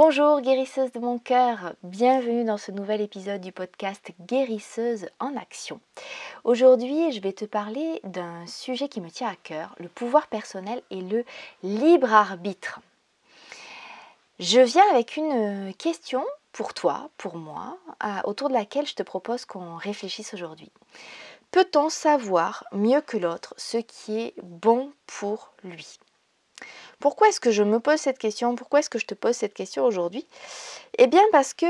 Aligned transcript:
Bonjour 0.00 0.40
guérisseuse 0.40 0.92
de 0.92 1.00
mon 1.00 1.18
cœur, 1.18 1.74
bienvenue 1.82 2.44
dans 2.44 2.56
ce 2.56 2.70
nouvel 2.70 3.00
épisode 3.00 3.40
du 3.40 3.50
podcast 3.50 4.12
Guérisseuse 4.20 5.08
en 5.18 5.36
action. 5.36 5.80
Aujourd'hui 6.44 7.10
je 7.10 7.20
vais 7.20 7.32
te 7.32 7.44
parler 7.44 8.00
d'un 8.04 8.46
sujet 8.46 8.88
qui 8.88 9.00
me 9.00 9.10
tient 9.10 9.26
à 9.26 9.34
cœur, 9.34 9.74
le 9.80 9.88
pouvoir 9.88 10.28
personnel 10.28 10.82
et 10.92 11.00
le 11.00 11.24
libre 11.64 12.14
arbitre. 12.14 12.78
Je 14.38 14.60
viens 14.60 14.88
avec 14.92 15.16
une 15.16 15.74
question 15.74 16.24
pour 16.52 16.74
toi, 16.74 17.10
pour 17.16 17.34
moi, 17.34 17.76
autour 18.22 18.50
de 18.50 18.54
laquelle 18.54 18.86
je 18.86 18.94
te 18.94 19.02
propose 19.02 19.46
qu'on 19.46 19.74
réfléchisse 19.74 20.32
aujourd'hui. 20.32 20.70
Peut-on 21.50 21.88
savoir 21.88 22.62
mieux 22.70 23.00
que 23.00 23.16
l'autre 23.16 23.52
ce 23.56 23.78
qui 23.78 24.20
est 24.20 24.34
bon 24.44 24.92
pour 25.08 25.54
lui? 25.64 25.98
Pourquoi 27.00 27.28
est-ce 27.28 27.40
que 27.40 27.50
je 27.50 27.62
me 27.62 27.80
pose 27.80 27.98
cette 27.98 28.18
question 28.18 28.54
Pourquoi 28.56 28.80
est-ce 28.80 28.90
que 28.90 28.98
je 28.98 29.06
te 29.06 29.14
pose 29.14 29.36
cette 29.36 29.54
question 29.54 29.84
aujourd'hui? 29.84 30.26
Eh 30.98 31.06
bien 31.06 31.22
parce 31.32 31.54
que 31.54 31.66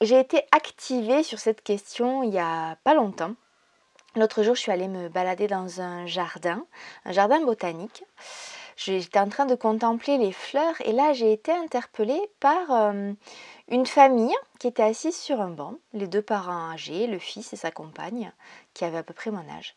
j'ai 0.00 0.18
été 0.18 0.42
activée 0.52 1.22
sur 1.22 1.38
cette 1.38 1.62
question 1.62 2.22
il 2.22 2.30
n'y 2.30 2.38
a 2.38 2.76
pas 2.84 2.94
longtemps. 2.94 3.34
L'autre 4.16 4.44
jour, 4.44 4.54
je 4.54 4.60
suis 4.60 4.70
allée 4.70 4.86
me 4.86 5.08
balader 5.08 5.48
dans 5.48 5.80
un 5.80 6.06
jardin, 6.06 6.64
un 7.04 7.10
jardin 7.10 7.40
botanique. 7.44 8.04
J'étais 8.76 9.18
en 9.18 9.28
train 9.28 9.46
de 9.46 9.54
contempler 9.56 10.18
les 10.18 10.32
fleurs 10.32 10.74
et 10.84 10.92
là, 10.92 11.12
j'ai 11.12 11.32
été 11.32 11.52
interpellée 11.52 12.20
par 12.38 12.70
une 13.68 13.86
famille 13.86 14.34
qui 14.58 14.68
était 14.68 14.82
assise 14.82 15.16
sur 15.16 15.40
un 15.40 15.50
banc, 15.50 15.74
les 15.92 16.06
deux 16.06 16.22
parents 16.22 16.72
âgés, 16.72 17.06
le 17.06 17.18
fils 17.18 17.52
et 17.52 17.56
sa 17.56 17.70
compagne, 17.70 18.32
qui 18.72 18.84
avaient 18.84 18.98
à 18.98 19.02
peu 19.02 19.14
près 19.14 19.30
mon 19.30 19.48
âge. 19.48 19.76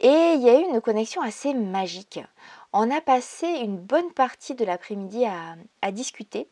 Et 0.00 0.32
il 0.34 0.40
y 0.40 0.48
a 0.48 0.58
eu 0.58 0.64
une 0.64 0.80
connexion 0.80 1.20
assez 1.20 1.52
magique. 1.52 2.20
On 2.72 2.90
a 2.90 3.00
passé 3.00 3.46
une 3.46 3.76
bonne 3.76 4.12
partie 4.12 4.54
de 4.54 4.64
l'après-midi 4.64 5.26
à, 5.26 5.90
discuter 5.92 6.48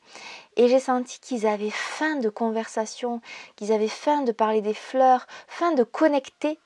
et 0.56 0.68
j'ai 0.68 0.80
senti 0.80 1.20
qu'ils 1.20 1.46
avaient 1.46 1.70
faim 1.70 2.16
de 2.16 2.28
conversation, 2.28 3.20
qu'ils 3.56 3.72
avaient 3.72 3.88
faim 3.88 4.22
de 4.22 4.32
parler 4.32 4.60
des 4.60 4.74
fleurs, 4.74 5.26
faim 5.46 5.72
de 5.72 5.84
connecter. 5.84 6.58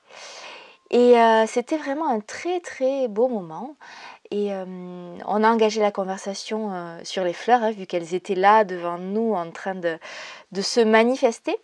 Et 0.89 1.19
euh, 1.19 1.45
c'était 1.47 1.77
vraiment 1.77 2.09
un 2.09 2.19
très 2.19 2.59
très 2.59 3.07
beau 3.07 3.27
moment. 3.27 3.75
Et 4.31 4.51
euh, 4.51 4.65
on 4.65 5.43
a 5.43 5.49
engagé 5.51 5.79
la 5.79 5.91
conversation 5.91 6.73
euh, 6.73 6.99
sur 7.03 7.23
les 7.23 7.33
fleurs, 7.33 7.63
hein, 7.63 7.71
vu 7.71 7.85
qu'elles 7.85 8.15
étaient 8.15 8.35
là 8.35 8.63
devant 8.63 8.97
nous 8.97 9.33
en 9.33 9.51
train 9.51 9.75
de, 9.75 9.99
se 10.61 10.79
manifester. 10.81 11.55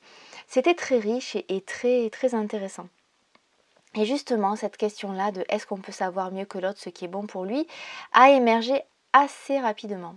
C'était 0.47 0.75
très 0.75 0.99
riche 0.99 1.35
et 1.35 1.61
très 1.61 2.09
très 2.11 2.35
intéressant. 2.35 2.87
Et 3.95 4.05
justement, 4.05 4.55
cette 4.55 4.77
question-là 4.77 5.31
de 5.31 5.43
est-ce 5.49 5.65
qu'on 5.65 5.77
peut 5.77 5.91
savoir 5.91 6.31
mieux 6.31 6.45
que 6.45 6.59
l'autre 6.59 6.79
ce 6.79 6.89
qui 6.89 7.05
est 7.05 7.09
bon 7.09 7.25
pour 7.25 7.45
lui 7.45 7.67
a 8.13 8.29
émergé 8.29 8.83
assez 9.13 9.59
rapidement. 9.59 10.15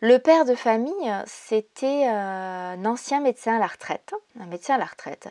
Le 0.00 0.18
père 0.18 0.44
de 0.44 0.54
famille, 0.54 1.12
c'était 1.26 2.06
euh, 2.06 2.74
un 2.74 2.84
ancien 2.84 3.20
médecin 3.20 3.56
à 3.56 3.58
la 3.58 3.66
retraite, 3.66 4.14
un 4.38 4.46
médecin 4.46 4.76
à 4.76 4.78
la 4.78 4.84
retraite. 4.84 5.28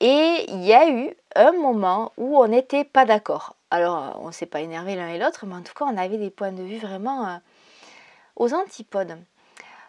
Et 0.00 0.44
il 0.48 0.62
y 0.64 0.74
a 0.74 0.90
eu 0.90 1.14
un 1.34 1.52
moment 1.52 2.12
où 2.18 2.36
on 2.36 2.48
n'était 2.48 2.84
pas 2.84 3.06
d'accord. 3.06 3.56
Alors, 3.70 4.18
on 4.20 4.26
ne 4.26 4.32
s'est 4.32 4.44
pas 4.44 4.60
énervé 4.60 4.96
l'un 4.96 5.08
et 5.08 5.18
l'autre, 5.18 5.46
mais 5.46 5.54
en 5.54 5.62
tout 5.62 5.72
cas, 5.72 5.86
on 5.86 5.96
avait 5.96 6.18
des 6.18 6.28
points 6.28 6.52
de 6.52 6.62
vue 6.62 6.76
vraiment 6.76 7.26
euh, 7.26 7.36
aux 8.36 8.52
antipodes. 8.52 9.16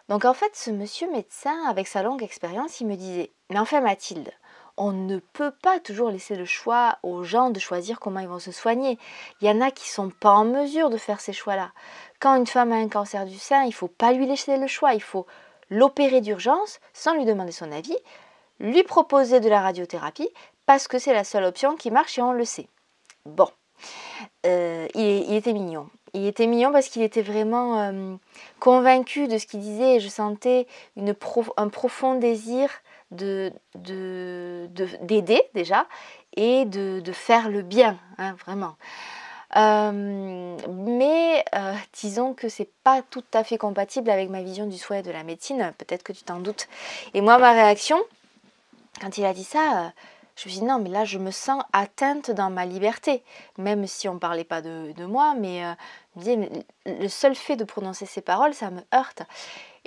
Donc, 0.08 0.24
en 0.24 0.32
fait, 0.32 0.56
ce 0.56 0.70
monsieur 0.70 1.10
médecin, 1.12 1.66
avec 1.68 1.86
sa 1.86 2.02
longue 2.02 2.22
expérience, 2.22 2.80
il 2.80 2.86
me 2.86 2.96
disait 2.96 3.30
Mais 3.50 3.58
enfin, 3.58 3.82
Mathilde, 3.82 4.32
on 4.78 4.92
ne 4.92 5.18
peut 5.18 5.50
pas 5.62 5.80
toujours 5.80 6.10
laisser 6.10 6.36
le 6.36 6.44
choix 6.44 6.98
aux 7.02 7.24
gens 7.24 7.50
de 7.50 7.58
choisir 7.58 8.00
comment 8.00 8.20
ils 8.20 8.28
vont 8.28 8.38
se 8.38 8.52
soigner. 8.52 8.98
Il 9.40 9.48
y 9.48 9.50
en 9.50 9.60
a 9.60 9.70
qui 9.70 9.88
sont 9.88 10.10
pas 10.10 10.30
en 10.30 10.44
mesure 10.44 10.88
de 10.88 10.96
faire 10.96 11.20
ces 11.20 11.32
choix-là. 11.32 11.72
Quand 12.20 12.36
une 12.36 12.46
femme 12.46 12.72
a 12.72 12.76
un 12.76 12.88
cancer 12.88 13.26
du 13.26 13.38
sein, 13.38 13.64
il 13.64 13.74
faut 13.74 13.88
pas 13.88 14.12
lui 14.12 14.26
laisser 14.26 14.56
le 14.56 14.66
choix, 14.66 14.94
il 14.94 15.02
faut 15.02 15.26
l'opérer 15.68 16.20
d'urgence 16.20 16.80
sans 16.94 17.14
lui 17.14 17.24
demander 17.24 17.52
son 17.52 17.70
avis, 17.72 17.96
lui 18.60 18.84
proposer 18.84 19.40
de 19.40 19.48
la 19.48 19.60
radiothérapie 19.60 20.30
parce 20.64 20.88
que 20.88 20.98
c'est 20.98 21.12
la 21.12 21.24
seule 21.24 21.44
option 21.44 21.76
qui 21.76 21.90
marche 21.90 22.18
et 22.18 22.22
on 22.22 22.32
le 22.32 22.44
sait. 22.44 22.68
Bon, 23.26 23.48
euh, 24.46 24.86
il, 24.94 25.34
était 25.34 25.52
mignon. 25.52 25.88
Il 26.14 26.26
était 26.26 26.46
mignon 26.46 26.72
parce 26.72 26.88
qu'il 26.88 27.02
était 27.02 27.22
vraiment 27.22 27.80
euh, 27.80 28.14
convaincu 28.60 29.28
de 29.28 29.38
ce 29.38 29.46
qu'il 29.46 29.60
disait 29.60 29.96
et 29.96 30.00
je 30.00 30.08
sentais 30.08 30.66
un 31.56 31.68
profond 31.68 32.14
désir 32.14 32.70
de, 33.10 33.52
d'aider 35.02 35.42
déjà 35.54 35.86
et 36.36 36.64
de, 36.64 37.12
faire 37.12 37.48
le 37.48 37.62
bien, 37.62 37.98
hein, 38.18 38.34
vraiment. 38.44 38.76
Euh, 39.56 40.56
mais 40.68 41.44
euh, 41.54 41.74
disons 41.94 42.34
que 42.34 42.50
c'est 42.50 42.70
pas 42.84 43.00
tout 43.02 43.24
à 43.32 43.44
fait 43.44 43.56
compatible 43.56 44.10
avec 44.10 44.28
ma 44.28 44.42
vision 44.42 44.66
du 44.66 44.76
souhait 44.76 45.02
de 45.02 45.10
la 45.10 45.22
médecine, 45.22 45.72
peut-être 45.78 46.02
que 46.02 46.12
tu 46.12 46.22
t'en 46.22 46.38
doutes. 46.38 46.68
Et 47.14 47.22
moi, 47.22 47.38
ma 47.38 47.52
réaction, 47.52 47.98
quand 49.00 49.16
il 49.16 49.24
a 49.24 49.32
dit 49.32 49.44
ça, 49.44 49.86
euh, 49.86 49.88
je 50.36 50.48
me 50.48 50.50
suis 50.50 50.60
dit 50.60 50.66
non, 50.66 50.78
mais 50.78 50.90
là, 50.90 51.04
je 51.04 51.18
me 51.18 51.30
sens 51.30 51.62
atteinte 51.72 52.30
dans 52.30 52.50
ma 52.50 52.66
liberté, 52.66 53.24
même 53.56 53.86
si 53.86 54.06
on 54.08 54.14
ne 54.14 54.18
parlait 54.18 54.44
pas 54.44 54.60
de, 54.60 55.04
moi, 55.04 55.34
mais 55.36 55.62
le 56.86 57.08
seul 57.08 57.34
fait 57.34 57.56
de 57.56 57.64
prononcer 57.64 58.06
ces 58.06 58.20
paroles, 58.20 58.54
ça 58.54 58.70
me 58.70 58.82
heurte. 58.94 59.22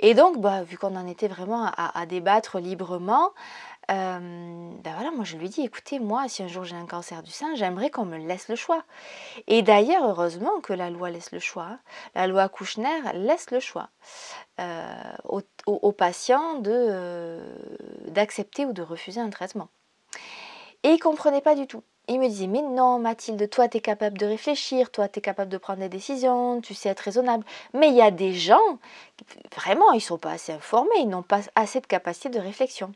Et 0.02 0.14
donc, 0.14 0.40
bah, 0.40 0.64
vu 0.64 0.76
qu'on 0.76 0.96
en 0.96 1.06
était 1.06 1.28
vraiment 1.28 1.70
à, 1.76 2.06
débattre 2.06 2.58
librement, 2.58 3.30
ben 3.88 4.72
voilà, 4.84 5.10
moi 5.12 5.24
je 5.24 5.36
lui 5.36 5.48
dis, 5.48 5.62
écoutez, 5.62 6.00
moi, 6.00 6.28
si 6.28 6.42
un 6.42 6.48
jour 6.48 6.64
j'ai 6.64 6.74
un 6.74 6.86
cancer 6.86 7.22
du 7.22 7.30
sein, 7.30 7.54
j'aimerais 7.54 7.90
qu'on 7.90 8.04
me 8.04 8.16
laisse 8.16 8.48
le 8.48 8.56
choix. 8.56 8.82
Et 9.46 9.62
d'ailleurs, 9.62 10.04
heureusement 10.04 10.60
que 10.60 10.72
la 10.72 10.90
loi 10.90 11.10
laisse 11.10 11.30
le 11.30 11.38
choix. 11.38 11.66
Hein. 11.70 11.78
La 12.16 12.26
loi 12.26 12.48
Kouchner 12.48 13.00
laisse 13.14 13.50
le 13.52 13.60
choix 13.60 13.90
euh, 14.60 15.12
aux, 15.66 15.92
patients 15.92 16.60
euh, 16.66 17.54
d'accepter 18.08 18.66
ou 18.66 18.72
de 18.72 18.82
refuser 18.82 19.20
un 19.20 19.30
traitement. 19.30 19.68
Et 20.82 20.88
il 20.88 20.94
ne 20.94 20.98
comprenait 20.98 21.40
pas 21.40 21.54
du 21.54 21.68
tout. 21.68 21.84
Il 22.08 22.18
me 22.18 22.28
disait, 22.28 22.48
mais 22.48 22.62
non, 22.62 22.98
Mathilde, 22.98 23.48
toi, 23.48 23.68
tu 23.68 23.76
es 23.76 23.80
capable 23.80 24.18
de 24.18 24.26
réfléchir, 24.26 24.90
toi, 24.90 25.08
tu 25.08 25.20
es 25.20 25.22
capable 25.22 25.50
de 25.50 25.56
prendre 25.56 25.78
des 25.78 25.88
décisions, 25.88 26.60
tu 26.60 26.74
sais 26.74 26.88
être 26.88 27.00
raisonnable. 27.00 27.44
Mais 27.74 27.88
il 27.88 27.94
y 27.94 28.02
a 28.02 28.10
des 28.10 28.34
gens, 28.34 28.78
vraiment, 29.54 29.92
ils 29.92 29.96
ne 29.96 30.00
sont 30.00 30.18
pas 30.18 30.32
assez 30.32 30.52
informés, 30.52 30.90
ils 30.98 31.08
n'ont 31.08 31.22
pas 31.22 31.42
assez 31.54 31.80
de 31.80 31.86
capacité 31.86 32.28
de 32.28 32.40
réflexion. 32.40 32.92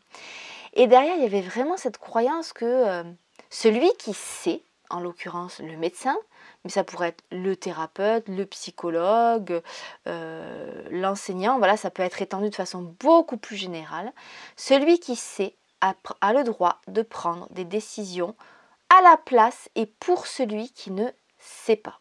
Et 0.74 0.88
derrière, 0.88 1.14
il 1.16 1.22
y 1.22 1.26
avait 1.26 1.40
vraiment 1.40 1.76
cette 1.76 1.98
croyance 1.98 2.52
que 2.52 2.64
euh, 2.64 3.04
celui 3.48 3.88
qui 3.98 4.12
sait, 4.12 4.62
en 4.90 5.00
l'occurrence 5.00 5.60
le 5.60 5.76
médecin, 5.76 6.16
mais 6.64 6.70
ça 6.70 6.82
pourrait 6.82 7.08
être 7.08 7.24
le 7.30 7.54
thérapeute, 7.54 8.28
le 8.28 8.44
psychologue, 8.46 9.62
euh, 10.08 10.82
l'enseignant, 10.90 11.58
voilà, 11.58 11.76
ça 11.76 11.90
peut 11.90 12.02
être 12.02 12.22
étendu 12.22 12.50
de 12.50 12.54
façon 12.54 12.94
beaucoup 13.00 13.36
plus 13.36 13.56
générale. 13.56 14.12
Celui 14.56 14.98
qui 14.98 15.14
sait 15.14 15.54
a 15.80 16.32
le 16.32 16.42
droit 16.42 16.80
de 16.88 17.02
prendre 17.02 17.46
des 17.50 17.64
décisions 17.64 18.34
à 18.96 19.02
la 19.02 19.16
place 19.16 19.68
et 19.74 19.86
pour 19.86 20.26
celui 20.26 20.70
qui 20.70 20.90
ne 20.90 21.08
sait 21.38 21.76
pas. 21.76 22.00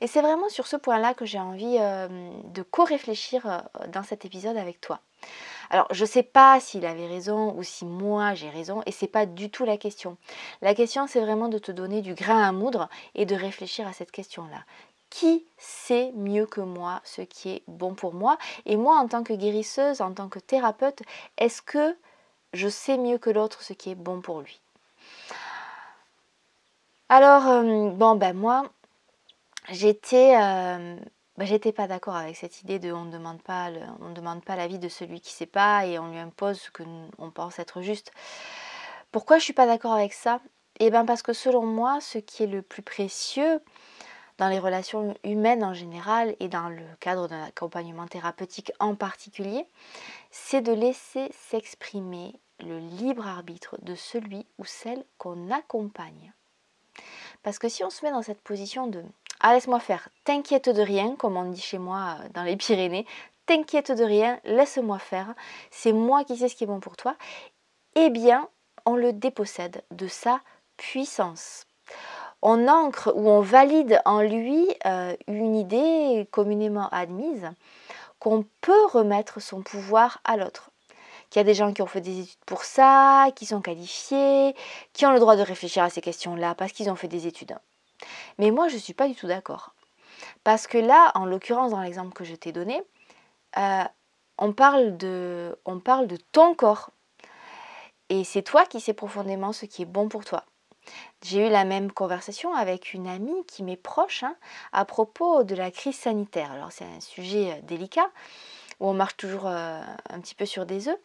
Et 0.00 0.06
c'est 0.06 0.22
vraiment 0.22 0.48
sur 0.48 0.66
ce 0.66 0.76
point-là 0.76 1.14
que 1.14 1.26
j'ai 1.26 1.40
envie 1.40 1.76
euh, 1.78 2.08
de 2.44 2.62
co-réfléchir 2.62 3.46
euh, 3.46 3.86
dans 3.88 4.02
cet 4.02 4.24
épisode 4.24 4.56
avec 4.56 4.80
toi. 4.80 5.00
Alors, 5.70 5.88
je 5.90 6.02
ne 6.02 6.08
sais 6.08 6.22
pas 6.22 6.60
s'il 6.60 6.86
avait 6.86 7.06
raison 7.06 7.54
ou 7.56 7.62
si 7.62 7.84
moi 7.84 8.34
j'ai 8.34 8.48
raison, 8.48 8.82
et 8.86 8.92
c'est 8.92 9.08
pas 9.08 9.26
du 9.26 9.50
tout 9.50 9.64
la 9.64 9.76
question. 9.76 10.16
La 10.62 10.74
question, 10.74 11.06
c'est 11.06 11.20
vraiment 11.20 11.48
de 11.48 11.58
te 11.58 11.72
donner 11.72 12.00
du 12.00 12.14
grain 12.14 12.42
à 12.42 12.52
moudre 12.52 12.88
et 13.14 13.26
de 13.26 13.34
réfléchir 13.34 13.86
à 13.86 13.92
cette 13.92 14.12
question-là. 14.12 14.64
Qui 15.10 15.46
sait 15.56 16.12
mieux 16.14 16.46
que 16.46 16.60
moi 16.60 17.00
ce 17.04 17.22
qui 17.22 17.50
est 17.50 17.62
bon 17.66 17.94
pour 17.94 18.14
moi? 18.14 18.38
Et 18.66 18.76
moi, 18.76 18.96
en 18.96 19.08
tant 19.08 19.22
que 19.22 19.32
guérisseuse, 19.32 20.00
en 20.00 20.12
tant 20.12 20.28
que 20.28 20.38
thérapeute, 20.38 21.02
est-ce 21.36 21.62
que 21.62 21.96
je 22.52 22.68
sais 22.68 22.96
mieux 22.96 23.18
que 23.18 23.30
l'autre 23.30 23.62
ce 23.62 23.72
qui 23.72 23.90
est 23.90 23.94
bon 23.94 24.20
pour 24.20 24.40
lui? 24.40 24.60
Alors, 27.08 27.62
bon, 27.94 28.16
ben 28.16 28.34
moi, 28.34 28.64
j'étais, 29.70 30.32
ben, 30.34 31.46
j'étais 31.46 31.72
pas 31.72 31.86
d'accord 31.86 32.16
avec 32.16 32.36
cette 32.36 32.62
idée 32.62 32.78
de 32.78 32.92
on 32.92 33.04
ne 33.04 33.12
demande 33.12 33.42
pas, 33.42 33.70
on 34.00 34.54
l'avis 34.56 34.78
de 34.78 34.88
celui 34.88 35.20
qui 35.20 35.32
sait 35.32 35.46
pas 35.46 35.86
et 35.86 35.98
on 35.98 36.10
lui 36.10 36.18
impose 36.18 36.60
ce 36.60 36.70
que 36.70 36.82
on 37.18 37.30
pense 37.30 37.58
être 37.58 37.80
juste. 37.80 38.12
Pourquoi 39.12 39.38
je 39.38 39.44
suis 39.44 39.52
pas 39.52 39.66
d'accord 39.66 39.92
avec 39.92 40.12
ça? 40.12 40.40
Eh 40.80 40.90
bien 40.90 41.04
parce 41.04 41.22
que 41.22 41.32
selon 41.32 41.64
moi, 41.64 42.00
ce 42.00 42.18
qui 42.18 42.42
est 42.42 42.46
le 42.46 42.62
plus 42.62 42.82
précieux 42.82 43.60
dans 44.38 44.48
les 44.48 44.58
relations 44.58 45.16
humaines 45.24 45.64
en 45.64 45.74
général 45.74 46.36
et 46.40 46.48
dans 46.48 46.68
le 46.68 46.84
cadre 47.00 47.26
d'un 47.26 47.42
accompagnement 47.42 48.06
thérapeutique 48.06 48.72
en 48.78 48.94
particulier, 48.94 49.66
c'est 50.30 50.60
de 50.60 50.72
laisser 50.72 51.30
s'exprimer 51.32 52.38
le 52.60 52.78
libre 52.78 53.26
arbitre 53.26 53.76
de 53.82 53.94
celui 53.94 54.46
ou 54.58 54.64
celle 54.64 55.04
qu'on 55.16 55.50
accompagne. 55.50 56.32
Parce 57.42 57.58
que 57.58 57.68
si 57.68 57.84
on 57.84 57.90
se 57.90 58.04
met 58.04 58.10
dans 58.10 58.22
cette 58.22 58.40
position 58.40 58.86
de 58.86 59.02
ah 59.40 59.54
laisse-moi 59.54 59.78
faire, 59.78 60.08
t'inquiète 60.24 60.68
de 60.68 60.82
rien, 60.82 61.14
comme 61.14 61.36
on 61.36 61.50
dit 61.50 61.60
chez 61.60 61.78
moi 61.78 62.16
euh, 62.20 62.28
dans 62.34 62.42
les 62.42 62.56
Pyrénées, 62.56 63.06
t'inquiète 63.46 63.92
de 63.92 64.02
rien, 64.04 64.40
laisse-moi 64.44 64.98
faire, 64.98 65.34
c'est 65.70 65.92
moi 65.92 66.24
qui 66.24 66.36
sais 66.36 66.48
ce 66.48 66.56
qui 66.56 66.64
est 66.64 66.68
bon 66.68 66.80
pour 66.80 66.96
toi, 66.96 67.14
eh 67.94 68.10
bien 68.10 68.48
on 68.84 68.96
le 68.96 69.12
dépossède 69.12 69.82
de 69.90 70.08
sa 70.08 70.40
puissance. 70.76 71.66
On 72.42 72.68
ancre 72.68 73.12
ou 73.14 73.28
on 73.28 73.40
valide 73.40 74.00
en 74.04 74.20
lui 74.22 74.68
euh, 74.86 75.16
une 75.26 75.56
idée 75.56 76.28
communément 76.30 76.88
admise 76.90 77.50
qu'on 78.18 78.44
peut 78.60 78.86
remettre 78.86 79.40
son 79.40 79.62
pouvoir 79.62 80.18
à 80.24 80.36
l'autre. 80.36 80.70
Qu'il 81.30 81.40
y 81.40 81.42
a 81.42 81.44
des 81.44 81.54
gens 81.54 81.72
qui 81.72 81.82
ont 81.82 81.86
fait 81.86 82.00
des 82.00 82.20
études 82.20 82.44
pour 82.46 82.64
ça, 82.64 83.28
qui 83.36 83.44
sont 83.46 83.60
qualifiés, 83.60 84.54
qui 84.92 85.04
ont 85.04 85.12
le 85.12 85.20
droit 85.20 85.36
de 85.36 85.42
réfléchir 85.42 85.82
à 85.82 85.90
ces 85.90 86.00
questions-là 86.00 86.54
parce 86.54 86.72
qu'ils 86.72 86.90
ont 86.90 86.96
fait 86.96 87.08
des 87.08 87.26
études. 87.26 87.56
Mais 88.38 88.50
moi, 88.50 88.68
je 88.68 88.74
ne 88.74 88.80
suis 88.80 88.94
pas 88.94 89.08
du 89.08 89.14
tout 89.14 89.26
d'accord. 89.26 89.74
Parce 90.44 90.66
que 90.66 90.78
là, 90.78 91.12
en 91.14 91.26
l'occurrence, 91.26 91.72
dans 91.72 91.80
l'exemple 91.80 92.12
que 92.12 92.24
je 92.24 92.34
t'ai 92.34 92.52
donné, 92.52 92.82
euh, 93.56 93.84
on, 94.38 94.52
parle 94.52 94.96
de, 94.96 95.58
on 95.64 95.80
parle 95.80 96.06
de 96.06 96.16
ton 96.32 96.54
corps. 96.54 96.90
Et 98.08 98.24
c'est 98.24 98.42
toi 98.42 98.64
qui 98.64 98.80
sais 98.80 98.94
profondément 98.94 99.52
ce 99.52 99.66
qui 99.66 99.82
est 99.82 99.86
bon 99.86 100.08
pour 100.08 100.24
toi. 100.24 100.44
J'ai 101.22 101.46
eu 101.46 101.50
la 101.50 101.64
même 101.64 101.92
conversation 101.92 102.54
avec 102.54 102.94
une 102.94 103.06
amie 103.06 103.44
qui 103.46 103.62
m'est 103.62 103.76
proche 103.76 104.22
hein, 104.22 104.34
à 104.72 104.84
propos 104.84 105.44
de 105.44 105.54
la 105.54 105.70
crise 105.70 105.96
sanitaire. 105.96 106.52
Alors 106.52 106.72
c'est 106.72 106.84
un 106.84 107.00
sujet 107.00 107.52
euh, 107.52 107.60
délicat 107.62 108.08
où 108.80 108.88
on 108.88 108.94
marche 108.94 109.16
toujours 109.16 109.46
euh, 109.46 109.80
un 110.10 110.20
petit 110.20 110.34
peu 110.34 110.46
sur 110.46 110.66
des 110.66 110.88
œufs. 110.88 110.98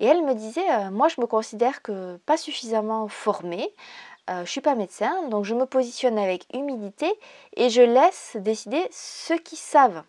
Et 0.00 0.06
elle 0.06 0.24
me 0.24 0.34
disait, 0.34 0.90
moi 0.90 1.08
je 1.08 1.20
me 1.20 1.26
considère 1.26 1.82
que 1.82 2.16
pas 2.26 2.36
suffisamment 2.36 3.08
formée, 3.08 3.74
je 4.28 4.40
ne 4.40 4.44
suis 4.44 4.60
pas 4.60 4.74
médecin, 4.74 5.28
donc 5.28 5.44
je 5.44 5.54
me 5.54 5.66
positionne 5.66 6.18
avec 6.18 6.46
humilité 6.52 7.06
et 7.56 7.70
je 7.70 7.80
laisse 7.80 8.36
décider 8.40 8.86
ceux 8.90 9.38
qui 9.38 9.56
savent. 9.56 10.02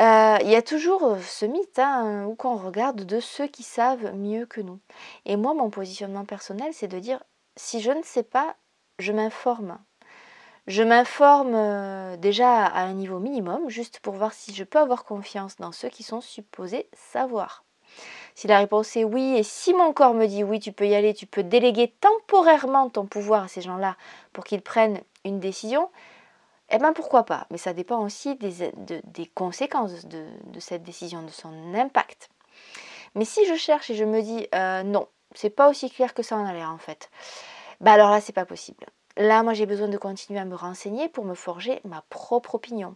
Euh, 0.00 0.38
il 0.42 0.48
y 0.48 0.54
a 0.54 0.62
toujours 0.62 1.04
euh, 1.04 1.18
ce 1.20 1.44
mythe 1.44 1.78
hein, 1.80 2.24
où 2.26 2.36
qu'on 2.36 2.56
regarde 2.56 3.04
de 3.04 3.18
ceux 3.18 3.48
qui 3.48 3.64
savent 3.64 4.14
mieux 4.14 4.46
que 4.46 4.60
nous. 4.60 4.78
Et 5.24 5.36
moi, 5.36 5.54
mon 5.54 5.70
positionnement 5.70 6.24
personnel, 6.24 6.72
c'est 6.72 6.86
de 6.86 7.00
dire, 7.00 7.20
si 7.56 7.80
je 7.80 7.90
ne 7.90 8.02
sais 8.04 8.22
pas, 8.22 8.54
je 9.00 9.12
m'informe. 9.12 9.78
Je 10.68 10.82
m'informe 10.82 11.54
euh, 11.54 12.18
déjà 12.18 12.66
à 12.66 12.82
un 12.82 12.92
niveau 12.92 13.18
minimum, 13.18 13.70
juste 13.70 14.00
pour 14.00 14.12
voir 14.12 14.34
si 14.34 14.54
je 14.54 14.64
peux 14.64 14.78
avoir 14.78 15.04
confiance 15.04 15.56
dans 15.56 15.72
ceux 15.72 15.88
qui 15.88 16.02
sont 16.02 16.20
supposés 16.20 16.90
savoir. 16.92 17.64
Si 18.34 18.48
la 18.48 18.58
réponse 18.58 18.94
est 18.94 19.02
oui, 19.02 19.34
et 19.38 19.42
si 19.42 19.72
mon 19.72 19.94
corps 19.94 20.12
me 20.12 20.26
dit 20.26 20.44
oui, 20.44 20.60
tu 20.60 20.72
peux 20.72 20.86
y 20.86 20.94
aller, 20.94 21.14
tu 21.14 21.24
peux 21.24 21.42
déléguer 21.42 21.88
temporairement 22.02 22.90
ton 22.90 23.06
pouvoir 23.06 23.44
à 23.44 23.48
ces 23.48 23.62
gens-là 23.62 23.96
pour 24.34 24.44
qu'ils 24.44 24.60
prennent 24.60 25.00
une 25.24 25.40
décision, 25.40 25.88
eh 26.68 26.76
bien 26.76 26.92
pourquoi 26.92 27.22
pas? 27.22 27.46
Mais 27.50 27.56
ça 27.56 27.72
dépend 27.72 28.04
aussi 28.04 28.36
des, 28.36 29.26
conséquences 29.34 30.04
de, 30.04 30.26
cette 30.58 30.82
décision, 30.82 31.22
de 31.22 31.30
son 31.30 31.74
impact. 31.74 32.28
Mais 33.14 33.24
si 33.24 33.46
je 33.46 33.54
cherche 33.54 33.88
et 33.88 33.94
je 33.94 34.04
me 34.04 34.20
dis 34.20 34.46
euh, 34.54 34.82
non, 34.82 35.08
c'est 35.34 35.48
pas 35.48 35.70
aussi 35.70 35.90
clair 35.90 36.12
que 36.12 36.22
ça 36.22 36.36
en 36.36 36.44
a 36.44 36.52
l'air 36.52 36.68
en 36.68 36.78
fait, 36.78 37.08
bah 37.80 37.92
alors 37.92 38.10
là 38.10 38.20
c'est 38.20 38.34
pas 38.34 38.44
possible. 38.44 38.84
Là, 39.18 39.42
moi, 39.42 39.52
j'ai 39.52 39.66
besoin 39.66 39.88
de 39.88 39.98
continuer 39.98 40.38
à 40.38 40.44
me 40.44 40.54
renseigner 40.54 41.08
pour 41.08 41.24
me 41.24 41.34
forger 41.34 41.80
ma 41.84 42.02
propre 42.02 42.54
opinion 42.54 42.94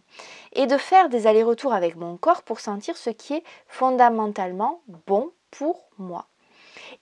et 0.53 0.67
de 0.67 0.77
faire 0.77 1.09
des 1.09 1.27
allers-retours 1.27 1.73
avec 1.73 1.97
mon 1.97 2.15
corps 2.15 2.43
pour 2.43 2.61
sentir 2.61 2.95
ce 2.95 3.09
qui 3.09 3.33
est 3.33 3.43
fondamentalement 3.67 4.81
bon 5.05 5.31
pour 5.51 5.89
moi. 5.97 6.27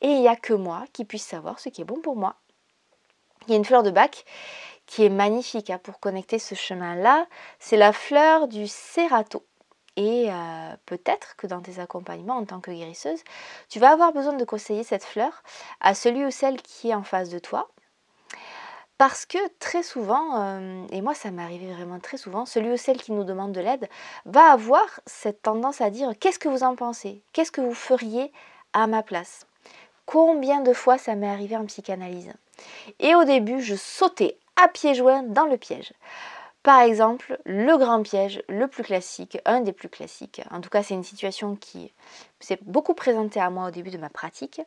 Et 0.01 0.07
il 0.07 0.21
n'y 0.21 0.27
a 0.27 0.35
que 0.35 0.53
moi 0.53 0.85
qui 0.91 1.05
puisse 1.05 1.23
savoir 1.23 1.59
ce 1.59 1.69
qui 1.69 1.81
est 1.81 1.85
bon 1.85 2.01
pour 2.01 2.15
moi. 2.15 2.33
Il 3.45 3.51
y 3.51 3.53
a 3.53 3.57
une 3.57 3.65
fleur 3.65 3.83
de 3.83 3.91
bac 3.91 4.25
qui 4.87 5.05
est 5.05 5.09
magnifique 5.09 5.69
hein, 5.69 5.79
pour 5.83 5.99
connecter 5.99 6.39
ce 6.39 6.55
chemin-là. 6.55 7.27
C'est 7.59 7.77
la 7.77 7.93
fleur 7.93 8.47
du 8.47 8.67
Serato. 8.67 9.45
Et 9.97 10.31
euh, 10.31 10.75
peut-être 10.87 11.35
que 11.35 11.45
dans 11.45 11.61
tes 11.61 11.79
accompagnements 11.79 12.37
en 12.37 12.45
tant 12.45 12.59
que 12.59 12.71
guérisseuse, 12.71 13.23
tu 13.69 13.77
vas 13.77 13.91
avoir 13.91 14.13
besoin 14.13 14.33
de 14.33 14.45
conseiller 14.45 14.83
cette 14.83 15.03
fleur 15.03 15.43
à 15.79 15.93
celui 15.93 16.25
ou 16.25 16.31
celle 16.31 16.59
qui 16.59 16.89
est 16.89 16.95
en 16.95 17.03
face 17.03 17.29
de 17.29 17.37
toi 17.37 17.69
parce 19.01 19.25
que 19.25 19.39
très 19.57 19.81
souvent, 19.81 20.39
euh, 20.39 20.85
et 20.91 21.01
moi 21.01 21.15
ça 21.15 21.31
m'est 21.31 21.41
arrivé 21.41 21.73
vraiment 21.73 21.99
très 21.99 22.17
souvent, 22.17 22.45
celui 22.45 22.73
ou 22.73 22.77
celle 22.77 23.01
qui 23.01 23.11
nous 23.11 23.23
demande 23.23 23.51
de 23.51 23.59
l'aide 23.59 23.89
va 24.25 24.51
avoir 24.51 24.85
cette 25.07 25.41
tendance 25.41 25.81
à 25.81 25.89
dire 25.89 26.11
qu'est-ce 26.19 26.37
que 26.37 26.47
vous 26.47 26.61
en 26.61 26.75
pensez? 26.75 27.23
Qu'est-ce 27.33 27.51
que 27.51 27.61
vous 27.61 27.73
feriez 27.73 28.31
à 28.73 28.85
ma 28.85 29.01
place? 29.01 29.47
Combien 30.05 30.61
de 30.61 30.71
fois 30.71 30.99
ça 30.99 31.15
m'est 31.15 31.27
arrivé 31.27 31.57
en 31.57 31.65
psychanalyse? 31.65 32.31
Et 32.99 33.15
au 33.15 33.23
début, 33.23 33.59
je 33.59 33.73
sautais 33.73 34.37
à 34.63 34.67
pieds 34.67 34.93
joints 34.93 35.23
dans 35.23 35.47
le 35.47 35.57
piège. 35.57 35.93
Par 36.61 36.81
exemple, 36.81 37.39
le 37.43 37.75
grand 37.77 38.03
piège, 38.03 38.43
le 38.49 38.67
plus 38.67 38.83
classique, 38.83 39.39
un 39.45 39.61
des 39.61 39.73
plus 39.73 39.89
classiques, 39.89 40.43
en 40.51 40.61
tout 40.61 40.69
cas 40.69 40.83
c'est 40.83 40.93
une 40.93 41.03
situation 41.03 41.55
qui 41.55 41.91
s'est 42.39 42.59
beaucoup 42.61 42.93
présentée 42.93 43.39
à 43.39 43.49
moi 43.49 43.69
au 43.69 43.71
début 43.71 43.89
de 43.89 43.97
ma 43.97 44.09
pratique, 44.09 44.61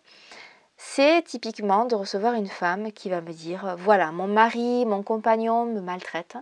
c'est 0.76 1.22
typiquement 1.22 1.84
de 1.84 1.94
recevoir 1.94 2.34
une 2.34 2.48
femme 2.48 2.92
qui 2.92 3.08
va 3.08 3.20
me 3.20 3.32
dire 3.32 3.76
voilà, 3.78 4.12
mon 4.12 4.26
mari, 4.26 4.84
mon 4.86 5.02
compagnon 5.02 5.66
me 5.66 5.80
maltraite, 5.80 6.36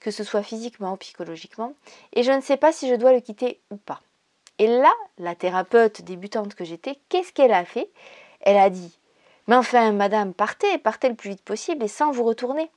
que 0.00 0.10
ce 0.10 0.24
soit 0.24 0.42
physiquement 0.42 0.92
ou 0.92 0.96
psychologiquement, 0.96 1.74
et 2.12 2.22
je 2.22 2.32
ne 2.32 2.40
sais 2.40 2.56
pas 2.56 2.72
si 2.72 2.88
je 2.88 2.94
dois 2.94 3.12
le 3.12 3.20
quitter 3.20 3.60
ou 3.70 3.76
pas. 3.76 4.00
Et 4.58 4.66
là, 4.66 4.92
la 5.18 5.34
thérapeute 5.34 6.02
débutante 6.02 6.54
que 6.54 6.64
j'étais, 6.64 6.98
qu'est-ce 7.08 7.32
qu'elle 7.32 7.52
a 7.52 7.64
fait? 7.64 7.90
Elle 8.40 8.58
a 8.58 8.70
dit 8.70 8.98
Mais 9.46 9.56
enfin, 9.56 9.92
madame, 9.92 10.34
partez, 10.34 10.78
partez 10.78 11.08
le 11.08 11.14
plus 11.14 11.30
vite 11.30 11.42
possible 11.42 11.84
et 11.84 11.88
sans 11.88 12.10
vous 12.10 12.24
retourner. 12.24 12.70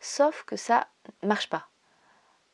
Sauf 0.00 0.44
que 0.44 0.56
ça 0.56 0.86
ne 1.22 1.28
marche 1.28 1.48
pas. 1.48 1.68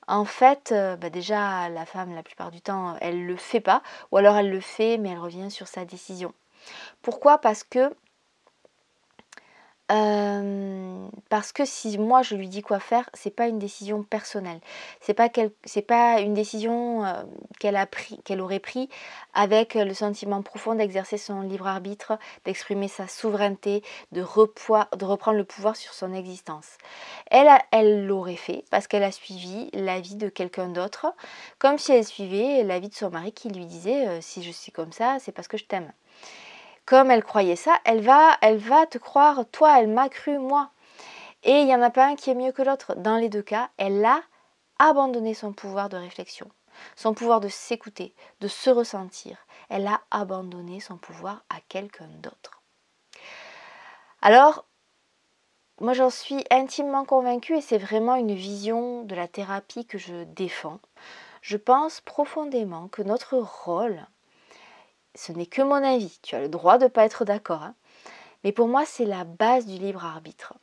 En 0.07 0.25
fait, 0.25 0.73
euh, 0.73 0.97
bah 0.97 1.11
déjà, 1.11 1.69
la 1.69 1.85
femme, 1.85 2.15
la 2.15 2.23
plupart 2.23 2.51
du 2.51 2.61
temps, 2.61 2.97
elle 3.01 3.23
ne 3.23 3.27
le 3.27 3.37
fait 3.37 3.61
pas, 3.61 3.83
ou 4.11 4.17
alors 4.17 4.37
elle 4.37 4.51
le 4.51 4.61
fait, 4.61 4.97
mais 4.97 5.11
elle 5.11 5.19
revient 5.19 5.51
sur 5.51 5.69
sa 5.69 5.85
décision. 5.85 6.33
Pourquoi? 7.03 7.39
Parce 7.39 7.65
que 7.65 7.91
si 11.65 11.99
moi 11.99 12.23
je 12.23 12.35
lui 12.35 12.49
dis 12.49 12.63
quoi 12.63 12.79
faire, 12.79 13.09
c'est 13.15 13.31
pas 13.31 13.47
une 13.47 13.59
décision 13.59 14.03
personnelle. 14.03 14.61
C'est 15.01 15.15
pas 15.15 15.29
pas 15.29 16.21
une 16.21 16.35
décision 16.35 17.05
qu'elle 17.59 17.77
a 17.77 17.87
pris, 17.87 18.19
qu'elle 18.25 18.41
aurait 18.41 18.59
pris 18.59 18.89
avec 19.35 19.75
le 19.75 19.95
sentiment 19.95 20.43
profond 20.43 20.75
d'exercer 20.75 21.17
son 21.17 21.41
libre 21.41 21.67
arbitre, 21.67 22.19
d'exprimer 22.45 22.89
sa 22.89 23.09
souveraineté, 23.09 23.83
de, 24.13 24.21
reprendre 24.21 25.39
le 25.39 25.45
pouvoir 25.45 25.77
sur 25.77 25.95
son 25.95 26.13
existence. 26.13 26.77
Elle, 27.31 28.07
l'aurait 28.07 28.37
fait 28.37 28.65
parce 28.71 28.87
qu'elle 28.89 29.05
a 29.05 29.13
suivi 29.13 29.71
la 29.73 30.01
vie 30.01 30.17
de 30.17 30.29
quelqu'un 30.29 30.69
d'autre, 30.69 31.15
comme 31.59 31.79
si 31.79 31.93
elle 31.93 32.05
suivait 32.05 32.63
la 32.63 32.79
vie 32.79 32.89
de 32.89 32.95
son 32.95 33.11
mari 33.11 33.33
qui 33.33 33.49
lui 33.49 33.65
disait 33.65 34.21
si 34.21 34.43
je 34.43 34.51
suis 34.51 34.73
comme 34.73 34.93
ça, 34.93 35.17
c'est 35.21 35.33
parce 35.33 35.49
que 35.49 35.57
je 35.57 35.65
t'aime 35.65 35.91
comme 36.89 37.11
elle 37.11 37.23
croyait 37.23 37.55
ça, 37.55 37.79
elle 37.85 38.01
va, 38.01 38.39
elle 38.41 38.57
va 38.57 38.87
te 38.87 38.97
croire, 38.97 39.45
toi, 39.53 39.79
elle 39.79 39.89
m'a 39.89 40.09
cru, 40.09 40.39
moi. 40.39 40.71
Et 41.43 41.61
il 41.61 41.67
n'y 41.67 41.75
en 41.75 41.83
a 41.83 41.91
pas 41.91 42.07
un 42.07 42.17
qui 42.17 42.31
est 42.31 42.35
mieux 42.35 42.51
que 42.51 42.63
l'autre. 42.63 42.95
Dans 42.95 43.19
les 43.19 43.29
deux 43.29 43.43
cas, 43.43 43.69
elle 43.77 44.03
a 44.07 44.23
abandonné 44.79 45.35
son 45.35 45.53
pouvoir 45.53 45.91
de 45.91 45.99
réflexion, 45.99 46.51
son 46.97 47.13
pouvoir 47.13 47.41
de 47.41 47.49
s'écouter, 47.49 48.15
de 48.41 48.49
se 48.49 48.71
ressentir. 48.71 49.37
Elle 49.69 49.87
a 49.87 50.01
abandonné 50.11 50.81
son 50.81 50.97
pouvoir 50.97 51.45
à 51.51 51.61
quelqu'un 51.69 52.09
d'autre. 52.23 52.63
Alors, 54.23 54.65
moi 55.83 55.93
j'en 55.93 56.11
suis 56.11 56.43
intimement 56.51 57.05
convaincue 57.05 57.59
et 57.59 57.61
c'est 57.61 57.77
vraiment 57.77 58.15
une 58.15 58.35
vision 58.35 59.03
de 59.05 59.15
la 59.15 59.29
thérapie 59.29 59.85
que 59.85 59.99
je 59.99 60.25
défends. 60.25 60.81
Je 61.43 61.59
pense 61.59 62.01
profondément 62.01 62.89
que 62.89 63.03
notre 63.03 63.37
rôle 63.37 64.07
ce 65.15 65.33
n'est 65.33 65.47
que 65.47 65.63
mon 65.63 65.83
avis, 65.83 66.19
tu 66.23 66.35
as 66.35 66.41
le 66.41 66.49
droit 66.49 66.79
de 66.79 66.85
ne 66.85 66.89
pas 66.89 67.05
être 67.05 67.25
d'accord. 67.25 67.63
Hein. 67.63 67.75
Mais 68.45 68.53
pour 68.53 68.69
moi, 68.69 68.85
c'est 68.85 69.05
la 69.05 69.25
base 69.25 69.67
du 69.67 69.79
libre 69.79 70.05
arbitre. 70.05 70.55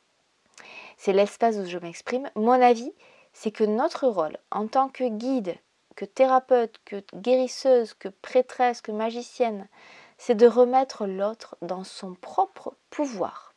C'est 0.96 1.12
l'espace 1.12 1.56
où 1.56 1.66
je 1.66 1.78
m'exprime. 1.78 2.30
Mon 2.34 2.60
avis, 2.60 2.92
c'est 3.32 3.50
que 3.50 3.64
notre 3.64 4.06
rôle 4.06 4.38
en 4.50 4.66
tant 4.66 4.88
que 4.88 5.04
guide, 5.04 5.56
que 5.94 6.04
thérapeute, 6.04 6.80
que 6.84 7.02
guérisseuse, 7.14 7.94
que 7.94 8.08
prêtresse, 8.08 8.80
que 8.80 8.92
magicienne, 8.92 9.68
c'est 10.18 10.34
de 10.34 10.46
remettre 10.46 11.06
l'autre 11.06 11.56
dans 11.60 11.84
son 11.84 12.14
propre 12.14 12.74
pouvoir. 12.90 13.54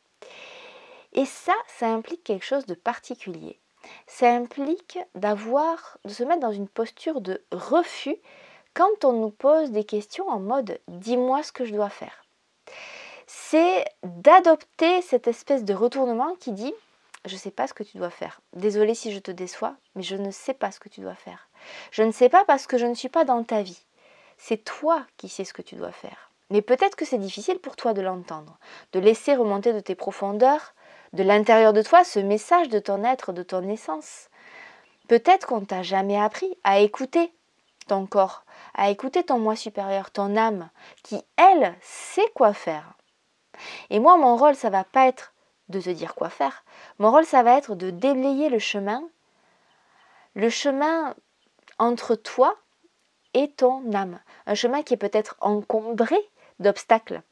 Et 1.12 1.24
ça, 1.24 1.54
ça 1.66 1.88
implique 1.88 2.24
quelque 2.24 2.44
chose 2.44 2.66
de 2.66 2.74
particulier. 2.74 3.58
Ça 4.06 4.30
implique 4.30 4.98
d'avoir, 5.14 5.98
de 6.04 6.10
se 6.10 6.22
mettre 6.22 6.40
dans 6.40 6.52
une 6.52 6.68
posture 6.68 7.20
de 7.20 7.42
refus 7.50 8.16
quand 8.80 9.04
on 9.04 9.12
nous 9.12 9.30
pose 9.30 9.72
des 9.72 9.84
questions 9.84 10.26
en 10.30 10.40
mode 10.40 10.80
dis-moi 10.88 11.42
ce 11.42 11.52
que 11.52 11.66
je 11.66 11.74
dois 11.74 11.90
faire. 11.90 12.24
C'est 13.26 13.84
d'adopter 14.02 15.02
cette 15.02 15.28
espèce 15.28 15.64
de 15.66 15.74
retournement 15.74 16.34
qui 16.40 16.52
dit 16.52 16.72
je 17.26 17.34
ne 17.34 17.38
sais 17.38 17.50
pas 17.50 17.66
ce 17.66 17.74
que 17.74 17.82
tu 17.82 17.98
dois 17.98 18.08
faire. 18.08 18.40
Désolé 18.56 18.94
si 18.94 19.12
je 19.12 19.18
te 19.18 19.30
déçois, 19.30 19.74
mais 19.94 20.02
je 20.02 20.16
ne 20.16 20.30
sais 20.30 20.54
pas 20.54 20.70
ce 20.70 20.80
que 20.80 20.88
tu 20.88 21.02
dois 21.02 21.14
faire. 21.14 21.50
Je 21.90 22.02
ne 22.02 22.10
sais 22.10 22.30
pas 22.30 22.46
parce 22.46 22.66
que 22.66 22.78
je 22.78 22.86
ne 22.86 22.94
suis 22.94 23.10
pas 23.10 23.26
dans 23.26 23.44
ta 23.44 23.60
vie. 23.60 23.84
C'est 24.38 24.64
toi 24.64 25.04
qui 25.18 25.28
sais 25.28 25.44
ce 25.44 25.52
que 25.52 25.60
tu 25.60 25.74
dois 25.74 25.92
faire. 25.92 26.30
Mais 26.48 26.62
peut-être 26.62 26.96
que 26.96 27.04
c'est 27.04 27.18
difficile 27.18 27.58
pour 27.58 27.76
toi 27.76 27.92
de 27.92 28.00
l'entendre, 28.00 28.58
de 28.94 28.98
laisser 28.98 29.34
remonter 29.34 29.74
de 29.74 29.80
tes 29.80 29.94
profondeurs, 29.94 30.72
de 31.12 31.22
l'intérieur 31.22 31.74
de 31.74 31.82
toi, 31.82 32.02
ce 32.02 32.18
message 32.18 32.70
de 32.70 32.78
ton 32.78 33.04
être, 33.04 33.34
de 33.34 33.42
ton 33.42 33.68
essence. 33.68 34.30
Peut-être 35.06 35.48
qu'on 35.48 35.66
t'a 35.66 35.82
jamais 35.82 36.18
appris 36.18 36.56
à 36.64 36.80
écouter 36.80 37.30
corps, 38.06 38.44
à 38.74 38.90
écouter 38.90 39.24
ton 39.24 39.38
moi 39.38 39.56
supérieur, 39.56 40.10
ton 40.10 40.36
âme, 40.36 40.70
qui, 41.02 41.22
elle, 41.36 41.74
sait 41.80 42.30
quoi 42.34 42.52
faire. 42.52 42.94
Et 43.90 43.98
moi, 43.98 44.16
mon 44.16 44.36
rôle, 44.36 44.54
ça 44.54 44.70
va 44.70 44.84
pas 44.84 45.06
être 45.06 45.32
de 45.68 45.80
te 45.80 45.90
dire 45.90 46.14
quoi 46.14 46.30
faire. 46.30 46.64
Mon 46.98 47.10
rôle, 47.10 47.24
ça 47.24 47.42
va 47.42 47.56
être 47.56 47.74
de 47.74 47.90
déblayer 47.90 48.48
le 48.48 48.58
chemin, 48.58 49.02
le 50.34 50.50
chemin 50.50 51.14
entre 51.78 52.14
toi 52.14 52.56
et 53.34 53.50
ton 53.50 53.92
âme. 53.92 54.20
Un 54.46 54.54
chemin 54.54 54.82
qui 54.82 54.94
est 54.94 54.98
peut-être 54.98 55.36
encombré 55.40 56.16
d'obstacles. 56.58 57.22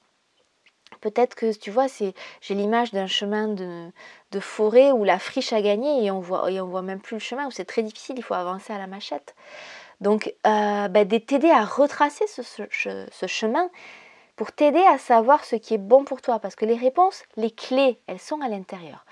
Peut-être 1.00 1.34
que 1.34 1.56
tu 1.56 1.70
vois, 1.70 1.86
c'est 1.88 2.14
j'ai 2.40 2.54
l'image 2.54 2.92
d'un 2.92 3.06
chemin 3.06 3.48
de, 3.48 3.90
de, 4.32 4.40
forêt 4.40 4.90
où 4.90 5.04
la 5.04 5.18
friche 5.18 5.52
a 5.52 5.62
gagné 5.62 6.04
et 6.04 6.10
on 6.10 6.18
voit 6.18 6.50
et 6.50 6.60
on 6.60 6.66
voit 6.66 6.82
même 6.82 7.00
plus 7.00 7.16
le 7.16 7.20
chemin 7.20 7.46
où 7.46 7.50
c'est 7.50 7.66
très 7.66 7.82
difficile, 7.82 8.16
il 8.18 8.22
faut 8.22 8.34
avancer 8.34 8.72
à 8.72 8.78
la 8.78 8.86
machette. 8.86 9.36
Donc, 10.00 10.32
euh, 10.46 10.88
bah, 10.88 11.04
t'aider 11.04 11.50
à 11.50 11.64
retracer 11.64 12.26
ce, 12.26 12.42
ce 12.42 13.26
chemin 13.26 13.68
pour 14.36 14.52
t'aider 14.52 14.84
à 14.86 14.98
savoir 14.98 15.44
ce 15.44 15.56
qui 15.56 15.74
est 15.74 15.78
bon 15.78 16.04
pour 16.04 16.22
toi. 16.22 16.38
Parce 16.38 16.54
que 16.54 16.64
les 16.64 16.76
réponses, 16.76 17.24
les 17.36 17.50
clés, 17.50 18.00
elles 18.06 18.20
sont 18.20 18.40
à 18.40 18.48
l'intérieur. 18.48 19.04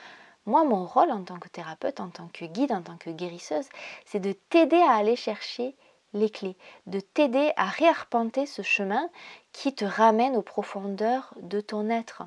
Moi, 0.47 0.63
mon 0.63 0.87
rôle 0.87 1.11
en 1.11 1.25
tant 1.25 1.39
que 1.41 1.49
thérapeute, 1.49 1.99
en 1.99 2.09
tant 2.09 2.29
que 2.33 2.45
guide, 2.45 2.71
en 2.71 2.83
tant 2.83 2.97
que 2.97 3.11
guérisseuse, 3.11 3.69
c'est 4.05 4.21
de 4.21 4.33
t'aider 4.33 4.81
à 4.81 4.93
aller 4.93 5.17
chercher 5.17 5.75
les 6.13 6.31
clés, 6.31 6.57
de 6.87 7.01
t'aider 7.01 7.53
à 7.57 7.67
réarpenter 7.67 8.47
ce 8.47 8.63
chemin 8.63 9.11
qui 9.53 9.75
te 9.75 9.85
ramène 9.85 10.37
aux 10.37 10.43
profondeurs 10.43 11.35
de 11.43 11.61
ton 11.61 11.91
être, 11.91 12.23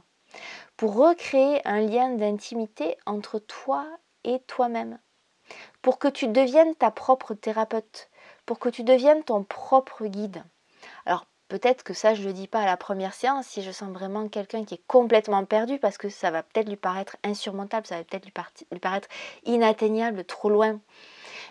pour 0.75 0.96
recréer 0.96 1.66
un 1.66 1.80
lien 1.80 2.10
d'intimité 2.10 2.98
entre 3.06 3.39
toi 3.39 3.88
et 4.25 4.39
toi-même, 4.48 5.00
pour 5.82 5.98
que 5.98 6.10
tu 6.10 6.28
deviennes 6.28 6.75
ta 6.75 6.92
propre 6.92 7.34
thérapeute, 7.34 8.09
pour 8.50 8.58
que 8.58 8.70
tu 8.70 8.84
deviennes 8.84 9.24
ton 9.24 9.44
propre 9.44 10.08
guide. 10.08 10.44
Alors 11.06 11.27
Peut-être 11.50 11.82
que 11.82 11.96
ça, 11.96 12.13
je 12.13 12.22
ne 12.22 12.27
le 12.27 12.34
dis 12.34 12.48
pas 12.48 12.62
à 12.62 12.65
la 12.65 12.77
première 12.77 13.15
séance 13.15 13.48
si 13.48 13.63
je 13.63 13.72
sens 13.72 13.91
vraiment 13.91 14.27
quelqu'un 14.27 14.65
qui 14.65 14.75
est 14.75 14.84
complètement 14.86 15.44
perdu 15.46 15.79
parce 15.79 15.98
que 15.98 16.08
ça 16.08 16.29
va 16.29 16.44
peut-être 16.44 16.70
lui 16.70 16.75
paraître 16.75 17.18
insurmontable, 17.24 17.88
ça 17.88 17.98
va 17.98 18.03
peut-être 18.03 18.25
lui, 18.25 18.79
paraître 18.79 19.08
inatteignable, 19.46 20.25
trop 20.25 20.50
loin. 20.50 20.79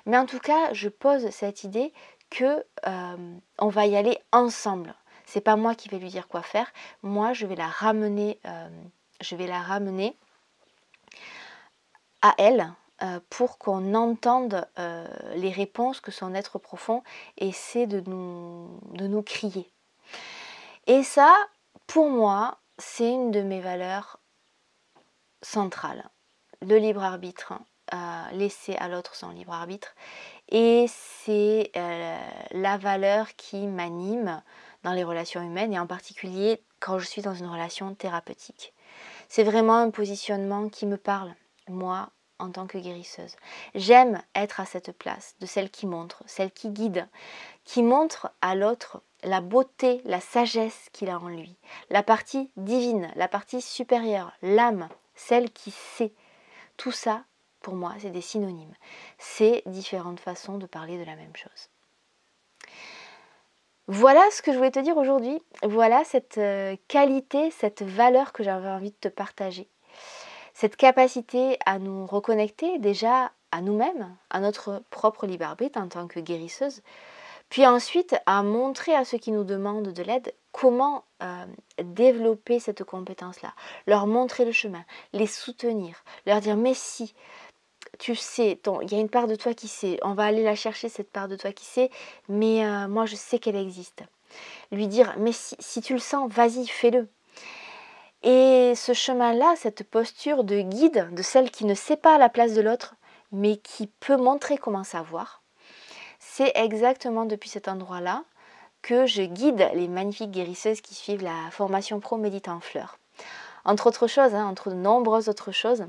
Mais 0.07 0.17
en 0.17 0.25
tout 0.25 0.39
cas, 0.39 0.73
je 0.73 0.89
pose 0.89 1.29
cette 1.31 1.65
idée 1.65 1.93
que 2.31 2.65
euh, 2.87 3.37
on 3.59 3.69
va 3.69 3.87
y 3.87 3.97
aller 3.97 4.19
ensemble. 4.31 4.95
C'est 5.27 5.41
pas 5.41 5.57
moi 5.57 5.75
qui 5.75 5.89
vais 5.89 5.99
lui 5.99 6.11
dire 6.11 6.29
quoi 6.29 6.43
faire. 6.43 6.73
Moi, 7.03 7.33
je 7.33 7.47
vais 7.47 7.57
la 7.57 7.67
ramener, 7.67 8.39
euh, 8.47 8.69
je 9.21 9.35
vais 9.35 9.49
la 9.49 9.61
ramener 9.61 10.17
à 12.23 12.35
elle 12.39 12.73
euh, 13.03 13.21
pour 13.31 13.59
qu'on 13.59 13.95
entende 13.95 14.67
les 15.35 15.51
réponses 15.51 16.01
que 16.01 16.11
son 16.11 16.35
être 16.35 16.59
profond 16.59 17.03
essaie 17.37 17.87
de 17.87 18.01
nous, 18.09 18.81
de 18.93 19.07
nous 19.07 19.23
crier. 19.23 19.71
Et 20.87 21.03
ça, 21.03 21.35
pour 21.87 22.09
moi, 22.09 22.59
c'est 22.79 23.11
une 23.11 23.31
de 23.31 23.43
mes 23.43 23.61
valeurs 23.61 24.21
centrales. 25.43 26.09
Le 26.63 26.77
libre 26.79 27.03
arbitre, 27.03 27.53
euh, 27.95 28.31
laisser 28.33 28.77
à 28.77 28.89
l'autre 28.89 29.15
son 29.15 29.31
libre 29.31 29.53
arbitre. 29.53 29.95
Et 30.51 30.87
c'est 30.89 31.71
euh, 31.77 32.19
la 32.51 32.77
valeur 32.77 33.35
qui 33.37 33.67
m'anime 33.67 34.43
dans 34.83 34.93
les 34.93 35.05
relations 35.05 35.43
humaines 35.43 35.73
et 35.73 35.79
en 35.79 35.87
particulier 35.87 36.63
quand 36.81 36.99
je 36.99 37.07
suis 37.07 37.23
dans 37.23 37.35
une 37.35 37.47
relation 37.47 37.95
thérapeutique. 37.95 38.75
C'est 39.29 39.43
vraiment 39.43 39.77
un 39.77 39.91
positionnement 39.91 40.69
qui 40.69 40.85
me 40.87 40.97
parle, 40.97 41.35
moi, 41.69 42.11
en 42.39 42.51
tant 42.51 42.67
que 42.67 42.79
guérisseuse. 42.79 43.37
J'aime 43.75 44.23
être 44.35 44.61
à 44.61 44.67
cette 44.67 44.93
place 44.93 45.35
de 45.41 45.47
celle 45.47 45.71
qui 45.71 45.87
montre, 45.87 46.23
celle 46.27 46.51
qui 46.51 46.71
guide, 46.71 47.09
qui 47.65 47.83
montre 47.83 48.31
à 48.41 48.55
l'autre 48.55 49.03
la 49.23 49.41
beauté, 49.41 50.01
la 50.05 50.21
sagesse 50.21 50.89
qu'il 50.93 51.11
a 51.11 51.19
en 51.19 51.29
lui, 51.29 51.57
la 51.91 52.03
partie 52.03 52.51
divine, 52.57 53.11
la 53.17 53.29
partie 53.29 53.61
supérieure, 53.61 54.33
l'âme, 54.43 54.89
celle 55.15 55.51
qui 55.51 55.71
sait. 55.71 56.13
Tout 56.77 56.93
ça, 56.93 57.25
pour 57.61 57.75
moi, 57.75 57.95
c'est 57.99 58.11
des 58.11 58.21
synonymes. 58.21 58.75
C'est 59.19 59.63
différentes 59.67 60.21
façons 60.21 60.59
de 60.59 60.67
parler 60.67 60.99
de 60.99 61.05
la 61.05 61.17
même 61.17 61.35
chose. 61.35 61.71
Voilà 63.89 64.23
ce 64.31 64.43
que 64.43 64.53
je 64.53 64.59
voulais 64.59 64.71
te 64.71 64.79
dire 64.79 64.99
aujourd'hui. 64.99 65.43
Voilà 65.63 66.05
cette 66.05 66.37
euh, 66.37 66.77
qualité, 66.89 67.51
cette 67.51 67.83
valeur 67.83 68.33
que 68.33 68.45
j'avais 68.45 68.69
envie 68.69 68.91
de 68.91 68.97
te 68.97 69.09
partager. 69.09 69.67
Cette 70.61 70.75
capacité 70.75 71.57
à 71.67 71.79
nous 71.79 72.05
reconnecter 72.05 72.81
déjà 72.81 73.31
à 73.53 73.61
nous-mêmes, 73.61 74.13
à 74.29 74.41
notre 74.41 74.83
propre 74.91 75.25
libre 75.25 75.45
arbitre 75.45 75.79
en 75.79 75.87
tant 75.87 76.09
que 76.09 76.19
guérisseuse, 76.19 76.83
puis 77.49 77.65
ensuite, 77.65 78.17
à 78.27 78.43
montrer 78.43 78.93
à 78.93 79.05
ceux 79.05 79.19
qui 79.19 79.31
nous 79.31 79.45
demandent 79.45 79.93
de 79.93 80.03
l'aide 80.03 80.35
comment 80.51 81.05
euh, 81.23 81.45
développer 81.81 82.59
cette 82.59 82.83
compétence-là. 82.83 83.55
Leur 83.87 84.09
montrer 84.09 84.45
le 84.45 84.51
chemin, 84.51 84.85
les 85.13 85.29
soutenir, 85.29 86.03
leur 86.27 86.41
dire 86.41 86.57
mais 86.57 86.75
si, 86.75 87.15
tu 88.01 88.17
sais, 88.17 88.61
il 88.83 88.91
y 88.91 88.97
a 88.97 89.01
une 89.01 89.09
part 89.09 89.29
de 89.29 89.37
toi 89.37 89.55
qui 89.55 89.69
sait, 89.69 90.01
on 90.03 90.15
va 90.15 90.25
aller 90.25 90.43
la 90.43 90.57
chercher, 90.57 90.89
cette 90.89 91.13
part 91.13 91.29
de 91.29 91.37
toi 91.37 91.53
qui 91.53 91.67
sait, 91.67 91.89
mais 92.29 92.67
euh, 92.67 92.89
moi 92.89 93.07
je 93.07 93.15
sais 93.15 93.39
qu'elle 93.39 93.55
existe. 93.55 94.03
Lui 94.73 94.89
dire 94.89 95.15
mais 95.19 95.31
si, 95.31 95.55
si 95.61 95.83
tu 95.83 95.93
le 95.93 96.01
sens, 96.01 96.29
vas-y, 96.33 96.67
fais-le. 96.67 97.09
Et 98.23 98.73
ce 98.75 98.93
chemin-là, 98.93 99.55
cette 99.57 99.89
posture 99.89 100.45
de 100.45 100.61
guide, 100.61 101.09
de 101.13 101.23
celle 101.23 101.51
qui 101.51 101.65
ne 101.65 101.75
sait 101.75 101.97
pas 101.97 102.19
la 102.19 102.29
place 102.29 102.55
de 102.55 102.61
l'autre, 102.61 102.95
mais 103.31 103.57
qui 103.59 103.87
peut 103.87 104.17
montrer 104.17 104.59
comment 104.59 104.85
savoir, 104.85 105.43
c'est 106.19 106.53
exactement 106.57 107.27
depuis 107.27 107.49
cet 107.49 107.69
endroit-là 107.69 108.25
que 108.83 109.07
je 109.07 109.23
guide 109.23 109.71
les 109.75 109.89
magnifiques 109.89 110.31
guérisseuses 110.31 110.81
qui 110.81 110.95
suivent 110.95 111.23
la 111.23 111.51
formation 111.51 112.01
Pro 112.01 112.17
Médite 112.17 112.49
en 112.49 112.61
fleurs. 112.61 112.99
Entre 113.65 113.87
autres 113.87 114.07
choses, 114.07 114.35
hein, 114.35 114.47
entre 114.47 114.71
de 114.71 114.75
nombreuses 114.75 115.29
autres 115.29 115.53
choses, 115.53 115.85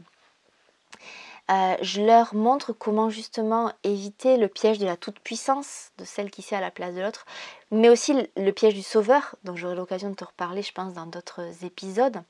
euh, 1.49 1.75
je 1.81 2.01
leur 2.01 2.35
montre 2.35 2.73
comment 2.73 3.09
justement 3.09 3.71
éviter 3.83 4.37
le 4.37 4.47
piège 4.47 4.77
de 4.77 4.85
la 4.85 4.97
toute-puissance, 4.97 5.91
de 5.97 6.05
celle 6.05 6.29
qui 6.29 6.43
sait 6.43 6.55
à 6.55 6.61
la 6.61 6.69
place 6.69 6.93
de 6.93 7.01
l'autre, 7.01 7.25
mais 7.71 7.89
aussi 7.89 8.13
le 8.37 8.51
piège 8.51 8.75
du 8.75 8.83
sauveur, 8.83 9.35
dont 9.43 9.55
j'aurai 9.55 9.75
l'occasion 9.75 10.11
de 10.11 10.15
te 10.15 10.25
reparler, 10.25 10.61
je 10.61 10.73
pense, 10.73 10.93
dans 10.93 11.07
d'autres 11.07 11.63
épisodes, 11.63 12.21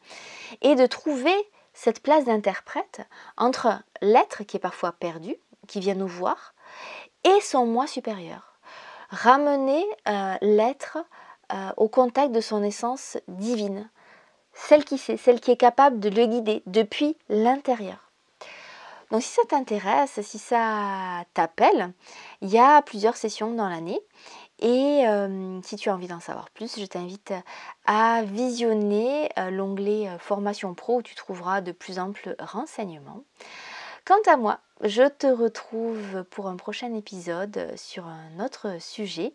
et 0.61 0.75
de 0.75 0.85
trouver 0.85 1.35
cette 1.73 2.01
place 2.01 2.25
d'interprète 2.25 3.01
entre 3.37 3.81
l'être 4.01 4.43
qui 4.43 4.57
est 4.57 4.61
parfois 4.61 4.93
perdu, 4.93 5.35
qui 5.67 5.81
vient 5.81 5.95
nous 5.95 6.07
voir, 6.07 6.53
et 7.25 7.41
son 7.41 7.65
moi 7.65 7.87
supérieur. 7.87 8.57
Ramener 9.09 9.85
euh, 10.07 10.35
l'être 10.41 10.97
euh, 11.51 11.71
au 11.77 11.89
contact 11.89 12.31
de 12.31 12.41
son 12.41 12.63
essence 12.63 13.17
divine, 13.27 13.89
celle 14.53 14.85
qui 14.85 14.97
sait, 14.97 15.17
celle 15.17 15.41
qui 15.41 15.51
est 15.51 15.57
capable 15.57 15.99
de 15.99 16.09
le 16.09 16.25
guider 16.25 16.63
depuis 16.67 17.17
l'intérieur. 17.27 18.08
Donc 19.11 19.23
si 19.23 19.29
ça 19.29 19.41
t'intéresse, 19.47 20.21
si 20.21 20.37
ça 20.37 21.23
t'appelle, 21.33 21.93
il 22.41 22.49
y 22.49 22.59
a 22.59 22.81
plusieurs 22.81 23.17
sessions 23.17 23.53
dans 23.53 23.67
l'année. 23.67 23.99
Et 24.59 25.07
euh, 25.07 25.61
si 25.63 25.77
tu 25.77 25.89
as 25.89 25.93
envie 25.93 26.07
d'en 26.07 26.19
savoir 26.19 26.49
plus, 26.49 26.79
je 26.79 26.85
t'invite 26.85 27.33
à 27.85 28.23
visionner 28.23 29.29
l'onglet 29.51 30.09
Formation 30.19 30.73
Pro 30.73 30.97
où 30.97 31.01
tu 31.01 31.15
trouveras 31.15 31.61
de 31.61 31.71
plus 31.71 31.97
amples 31.97 32.35
renseignements. 32.39 33.23
Quant 34.05 34.21
à 34.31 34.37
moi, 34.37 34.59
je 34.81 35.07
te 35.07 35.27
retrouve 35.27 36.23
pour 36.31 36.47
un 36.47 36.55
prochain 36.55 36.93
épisode 36.93 37.71
sur 37.75 38.05
un 38.07 38.43
autre 38.43 38.81
sujet 38.81 39.33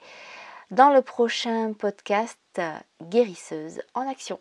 dans 0.71 0.90
le 0.90 1.02
prochain 1.02 1.73
podcast 1.73 2.61
Guérisseuse 3.02 3.81
en 3.95 4.09
action. 4.09 4.40